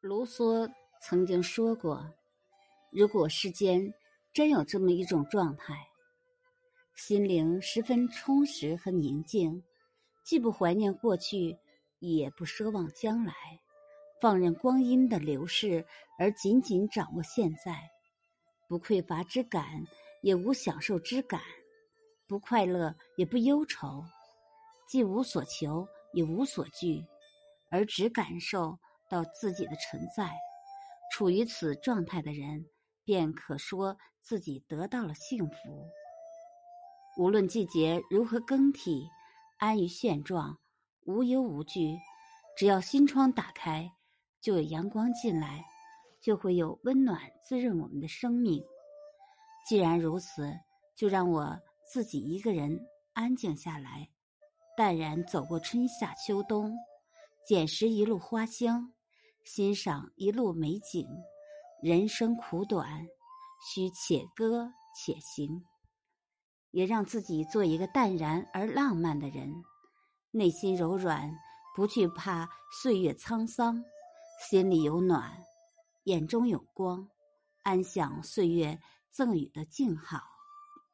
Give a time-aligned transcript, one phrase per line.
[0.00, 0.66] 卢梭
[1.02, 2.10] 曾经说过
[2.90, 3.92] ：“如果世间
[4.32, 5.74] 真有这么一种状态，
[6.96, 9.62] 心灵十分充实和宁静，
[10.24, 11.58] 既不怀念过去，
[11.98, 13.34] 也不奢望将来，
[14.22, 15.84] 放任光阴的流逝，
[16.18, 17.90] 而紧紧掌握现在，
[18.68, 19.86] 不匮乏之感，
[20.22, 21.42] 也无享受之感，
[22.26, 24.02] 不快乐也不忧愁，
[24.88, 27.04] 既无所求，也无所惧，
[27.70, 28.78] 而只感受。”
[29.10, 30.30] 到自己的存在，
[31.12, 32.64] 处于此状态的人，
[33.04, 35.90] 便可说自己得到了幸福。
[37.18, 39.06] 无论季节如何更替，
[39.58, 40.56] 安于现状，
[41.06, 41.98] 无忧无惧，
[42.56, 43.90] 只要心窗打开，
[44.40, 45.64] 就有阳光进来，
[46.22, 48.62] 就会有温暖滋润我们的生命。
[49.68, 50.50] 既然如此，
[50.96, 51.58] 就让我
[51.92, 52.80] 自己一个人
[53.12, 54.08] 安静下来，
[54.76, 56.72] 淡然走过春夏秋冬，
[57.44, 58.92] 捡拾一路花香。
[59.52, 61.04] 欣赏一路美景，
[61.82, 63.04] 人生苦短，
[63.66, 65.64] 需且歌且行。
[66.70, 69.52] 也让自己做一个淡然而浪漫的人，
[70.30, 71.36] 内心柔软，
[71.74, 72.48] 不惧怕
[72.80, 73.82] 岁月沧桑，
[74.48, 75.36] 心里有暖，
[76.04, 77.08] 眼中有光，
[77.64, 78.78] 安享岁月
[79.10, 80.22] 赠予的静好。